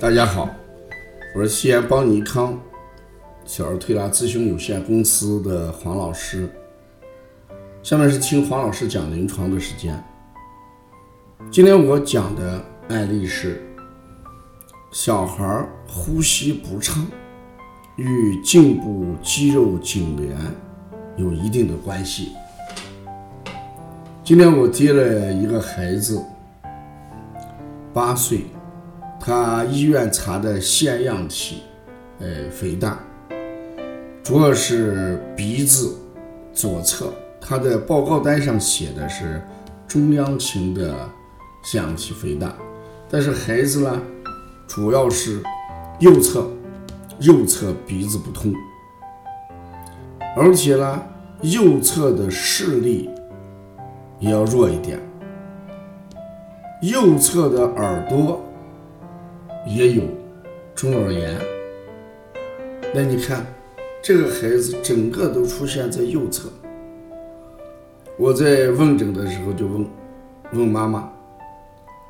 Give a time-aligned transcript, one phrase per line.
[0.00, 0.48] 大家好，
[1.34, 2.56] 我是西安邦尼康
[3.44, 6.48] 小儿推拿咨询有限公司的黄老师。
[7.82, 10.00] 下面是听黄老师讲临床的时间。
[11.50, 13.60] 今天我讲的案例是
[14.92, 17.04] 小孩呼吸不畅，
[17.96, 20.28] 与颈部肌肉痉挛
[21.16, 22.28] 有一定的关系。
[24.22, 26.22] 今天我接了一个孩子，
[27.92, 28.44] 八岁，
[29.20, 31.62] 他医院查的腺样体，
[32.20, 32.98] 呃，肥大，
[34.22, 35.96] 主要是鼻子
[36.52, 37.12] 左侧。
[37.40, 39.40] 他的报告单上写的是
[39.86, 40.94] 中央型的
[41.62, 42.54] 腺样体肥大，
[43.08, 44.00] 但是孩子呢，
[44.66, 45.42] 主要是
[45.98, 46.46] 右侧，
[47.20, 48.52] 右侧鼻子不通，
[50.36, 51.02] 而且呢，
[51.40, 53.08] 右侧的视力
[54.18, 54.98] 也要弱一点，
[56.82, 58.44] 右侧的耳朵
[59.68, 60.02] 也有
[60.74, 61.38] 中耳炎。
[62.94, 63.44] 那你看，
[64.02, 66.48] 这个孩子整个都出现在右侧。
[68.16, 69.86] 我在问诊的时候就问
[70.54, 71.10] 问妈妈：“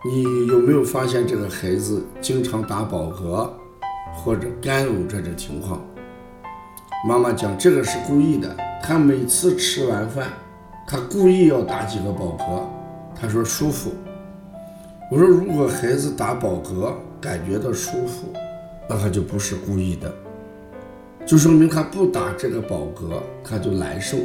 [0.09, 3.51] 你有没有发现这个孩子经常打饱嗝
[4.15, 5.85] 或者干呕这种情况？”
[7.07, 10.29] 妈妈讲：“这个是故意的，他每次吃完饭，
[10.87, 13.93] 他故意要打几个饱嗝，他说舒服。”
[15.11, 18.33] 我说：“如果孩子打饱嗝感觉到舒服，
[18.89, 20.13] 那他就不是故意的，
[21.27, 24.17] 就说明他不打这个饱嗝他就难受。”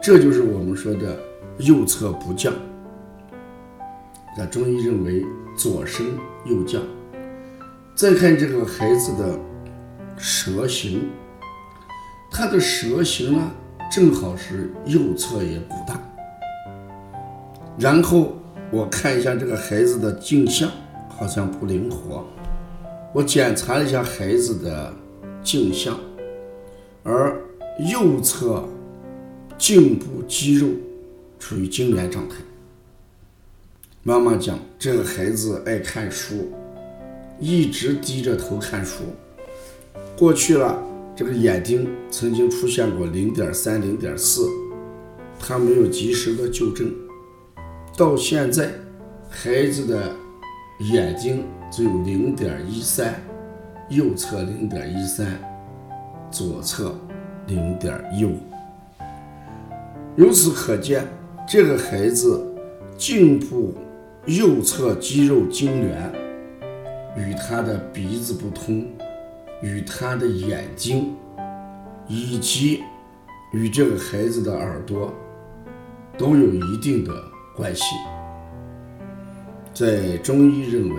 [0.00, 1.18] 这就是我们说的
[1.58, 2.52] 右侧不降。
[4.36, 5.24] 那中医认为
[5.56, 6.06] 左升
[6.44, 6.80] 右降。
[7.96, 9.36] 再看这个孩子的
[10.16, 11.10] 舌形，
[12.30, 13.50] 他的舌形呢
[13.90, 16.00] 正好是右侧也不大。
[17.76, 18.36] 然后
[18.70, 20.70] 我看一下这个孩子的镜像，
[21.18, 22.24] 好像不灵活。
[23.12, 24.94] 我检查了一下孩子的
[25.42, 25.98] 镜像，
[27.02, 27.38] 而
[27.90, 28.64] 右侧。
[29.58, 30.68] 颈部肌肉
[31.40, 32.36] 处于痉挛状态。
[34.04, 36.52] 妈妈讲，这个孩子爱看书，
[37.40, 39.02] 一直低着头看书。
[40.16, 40.80] 过去了，
[41.16, 44.48] 这个眼睛曾经出现过零点三、零点四，
[45.40, 46.94] 他没有及时的纠正。
[47.96, 48.70] 到现在，
[49.28, 50.14] 孩子的
[50.78, 53.14] 眼睛只有零点一三，
[53.88, 55.26] 右侧零点一三，
[56.30, 56.94] 左侧
[57.48, 58.38] 零点一五。
[60.14, 61.04] 由此可见，
[61.48, 62.46] 这个孩子
[62.96, 63.74] 颈部
[64.26, 66.12] 右侧肌肉痉挛，
[67.16, 68.86] 与他的鼻子不通，
[69.60, 71.12] 与他的眼睛，
[72.06, 72.84] 以及
[73.52, 75.12] 与这个孩子的耳朵，
[76.16, 77.12] 都有一定的
[77.56, 77.96] 关系。
[79.78, 80.96] 在中医认为，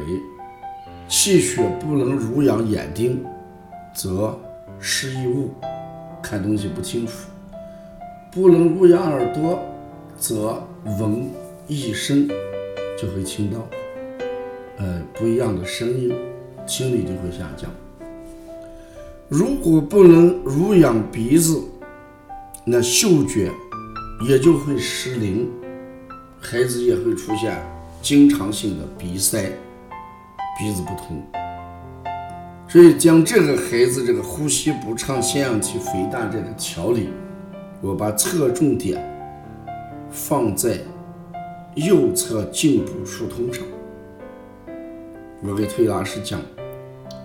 [1.10, 3.22] 气血不能濡养眼睛，
[3.94, 4.40] 则
[4.80, 5.54] 失异物，
[6.24, 7.28] 看东西不清楚。
[8.32, 9.60] 不能濡养耳朵，
[10.18, 10.66] 则
[10.98, 11.30] 闻
[11.68, 12.26] 一声
[12.98, 13.68] 就会听到，
[14.78, 16.16] 呃不一样的声音，
[16.66, 17.70] 听力就会下降。
[19.28, 21.62] 如果不能濡养鼻子，
[22.64, 23.52] 那嗅觉
[24.26, 25.50] 也就会失灵，
[26.40, 27.62] 孩子也会出现
[28.02, 29.52] 经常性的鼻塞、
[30.58, 31.22] 鼻子不通。
[32.68, 37.10] 所以将这个孩子这个呼吸不畅、腺样体肥大这个调理。
[37.82, 39.02] 我把侧重点
[40.12, 40.78] 放在
[41.76, 43.64] 右侧颈部疏通上。
[45.42, 46.40] 我给推拿师讲，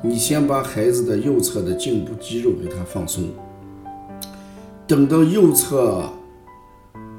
[0.01, 3.25] 你先把孩子的右侧的颈部肌肉给他放松，
[4.87, 6.09] 等到右侧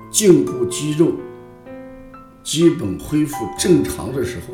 [0.09, 1.11] 颈部肌肉
[2.45, 4.53] 基本恢复正常的时候，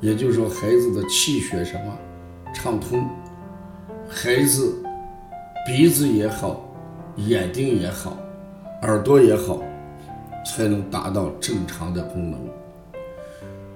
[0.00, 1.96] 也就是说孩子的气血什么
[2.52, 3.08] 畅通，
[4.08, 4.74] 孩子
[5.66, 6.64] 鼻子也好。
[7.16, 8.14] 眼睛也好，
[8.82, 9.62] 耳朵也好，
[10.44, 12.38] 才能达到正常的功能。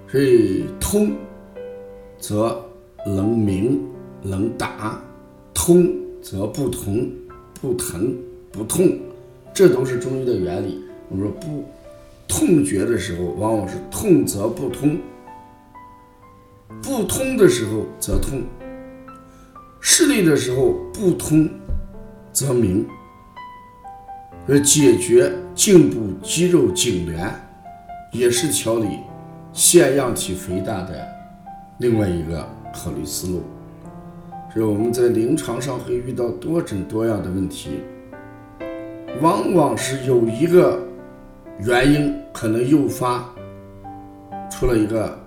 [0.06, 1.12] 所以通，
[2.18, 2.62] 则
[3.06, 3.80] 能鸣
[4.20, 5.00] 能打；
[5.54, 5.90] 通
[6.20, 7.10] 则不同
[7.62, 8.14] 不疼
[8.52, 8.98] 不痛，
[9.54, 10.84] 这都是中医的原理。
[11.08, 11.64] 我们说不
[12.30, 14.96] 痛觉的时候，往往是痛则不通；
[16.80, 18.42] 不通的时候则痛；
[19.80, 21.50] 视力的时候不通
[22.32, 22.86] 则明。
[24.48, 27.32] 而解决颈部肌肉痉挛，
[28.12, 29.00] 也是调理
[29.52, 31.06] 腺样体肥大的
[31.78, 33.42] 另外一个考虑思路。
[34.54, 37.80] 所以我们在临床上会遇到多种多样的问题，
[39.20, 40.80] 往往是有一个
[41.62, 43.28] 原因可能诱发
[44.50, 45.18] 出了一个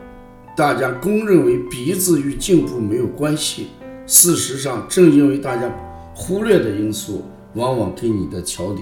[0.58, 3.70] 大家公认为鼻子与颈部没有关系，
[4.06, 5.72] 事实上，正因为大家
[6.16, 8.82] 忽略的因素，往往给你的调理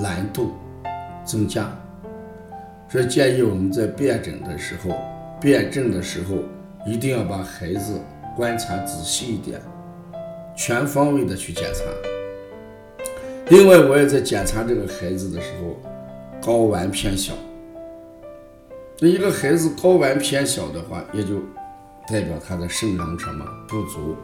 [0.00, 0.52] 难度
[1.24, 1.70] 增加。
[2.88, 4.94] 所以建议我们在辩诊的时候、
[5.40, 6.36] 辩证的时候，
[6.86, 8.00] 一定要把孩子
[8.36, 9.60] 观察仔细一点，
[10.56, 11.80] 全方位的去检查。
[13.50, 15.76] 另外，我也在检查这个孩子的时候，
[16.44, 17.32] 睾丸偏小。
[19.00, 21.36] 那一个孩子睾丸偏小的话，也就
[22.06, 24.14] 代表他的肾阳什么不足，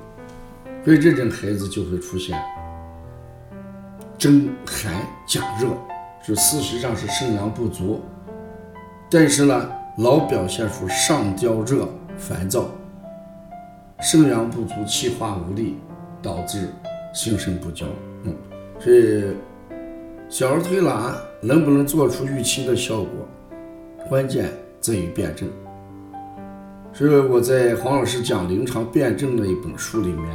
[0.84, 2.38] 所以这种孩子就会出现
[4.18, 4.92] 蒸寒
[5.26, 5.68] 假热，
[6.22, 8.02] 就事实上是肾阳不足。
[9.10, 11.88] 但是呢，老表现出上焦热、
[12.18, 12.66] 烦躁，
[14.02, 15.78] 肾阳不足，气化无力，
[16.20, 16.68] 导致
[17.14, 17.86] 心肾不交。
[18.24, 18.36] 嗯，
[18.78, 19.34] 所以
[20.30, 23.08] 小儿推拿能不能做出预期的效果，
[24.08, 24.48] 关键
[24.80, 25.48] 在于辩证。
[26.92, 30.26] 所以我在黄老师讲临床辩证的一本书里面，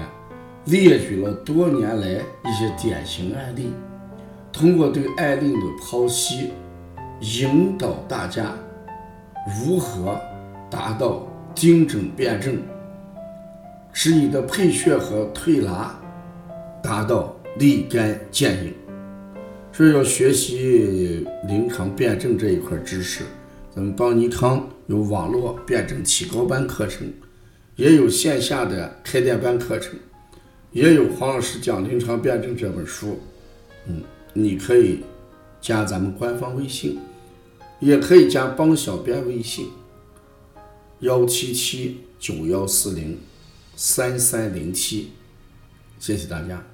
[0.66, 3.72] 列举了多年来一些典型案例，
[4.52, 6.52] 通过对案例的剖析，
[7.22, 8.52] 引导大家。
[9.64, 10.20] 如何
[10.70, 12.58] 达到精准辩证，
[13.94, 15.98] 使你的配穴和推拿
[16.84, 18.74] 达到立竿见影？
[19.76, 23.26] 所以要学习临床辩证这一块知识。
[23.76, 27.12] 咱们邦尼康有网络辩证提高班课程，
[27.76, 30.00] 也有线下的开店班课程，
[30.72, 33.20] 也有黄老师讲临床辩证这本书。
[33.86, 34.02] 嗯，
[34.32, 35.02] 你可以
[35.60, 36.98] 加咱们官方微信。
[37.82, 39.68] 也可以加帮小编微信：
[41.02, 43.20] 幺七七九幺四零
[43.76, 45.10] 三三零七，
[46.00, 46.66] 谢谢大家。